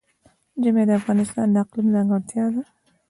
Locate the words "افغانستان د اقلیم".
0.99-1.87